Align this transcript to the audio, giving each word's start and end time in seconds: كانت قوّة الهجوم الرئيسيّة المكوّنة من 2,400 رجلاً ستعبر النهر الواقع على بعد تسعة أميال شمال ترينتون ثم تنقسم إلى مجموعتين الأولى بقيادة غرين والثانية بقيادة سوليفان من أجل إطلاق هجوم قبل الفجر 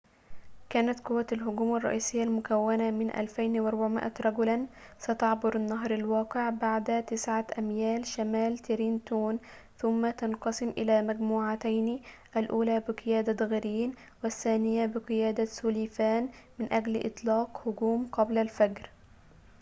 كانت 0.69 0.99
قوّة 0.99 1.25
الهجوم 1.31 1.75
الرئيسيّة 1.75 2.23
المكوّنة 2.23 2.91
من 2.91 3.09
2,400 3.15 4.11
رجلاً 4.21 4.67
ستعبر 4.99 5.55
النهر 5.55 5.93
الواقع 5.93 6.39
على 6.41 6.55
بعد 6.55 7.05
تسعة 7.05 7.47
أميال 7.59 8.05
شمال 8.05 8.57
ترينتون 8.57 9.39
ثم 9.77 10.09
تنقسم 10.09 10.69
إلى 10.69 11.01
مجموعتين 11.01 12.01
الأولى 12.37 12.79
بقيادة 12.79 13.45
غرين 13.45 13.93
والثانية 14.23 14.85
بقيادة 14.85 15.45
سوليفان 15.45 16.29
من 16.59 16.73
أجل 16.73 17.05
إطلاق 17.05 17.67
هجوم 17.67 18.07
قبل 18.11 18.37
الفجر 18.37 18.89